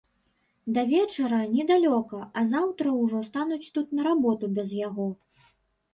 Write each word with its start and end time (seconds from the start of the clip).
Да 0.75 0.81
вечара 0.93 1.41
недалёка, 1.55 2.19
а 2.41 2.43
заўтра 2.53 2.97
ўжо 3.03 3.23
стануць 3.31 3.71
тут 3.79 3.87
на 3.99 4.11
работу 4.11 4.45
без 4.57 4.69
яго. 4.87 5.07